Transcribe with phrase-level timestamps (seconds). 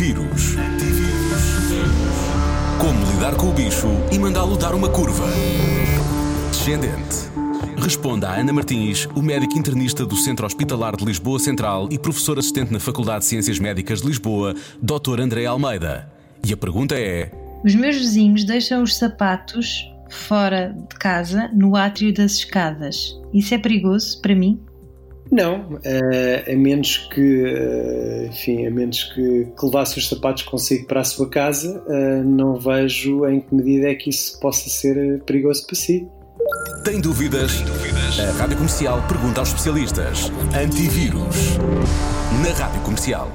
[0.00, 0.56] Antivírus.
[2.80, 5.26] Como lidar com o bicho e mandá-lo dar uma curva.
[6.50, 7.28] Descendente.
[7.76, 12.38] Responda a Ana Martins, o médico internista do Centro Hospitalar de Lisboa Central e professor
[12.38, 15.20] assistente na Faculdade de Ciências Médicas de Lisboa, Dr.
[15.20, 16.10] André Almeida.
[16.42, 17.30] E a pergunta é:
[17.62, 23.14] Os meus vizinhos deixam os sapatos fora de casa, no átrio das escadas.
[23.34, 24.58] Isso é perigoso para mim?
[25.30, 30.86] Não, uh, a menos que, uh, enfim, a menos que, que levasse os sapatos consigo
[30.86, 35.22] para a sua casa, uh, não vejo em que medida é que isso possa ser
[35.22, 36.08] perigoso para si.
[36.84, 37.56] Tem dúvidas?
[37.56, 38.18] Tem dúvidas?
[38.18, 40.32] A Rádio Comercial pergunta aos especialistas.
[40.52, 41.58] Antivírus.
[42.42, 43.30] Na Rádio Comercial.